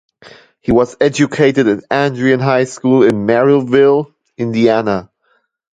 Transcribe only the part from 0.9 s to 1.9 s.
educated at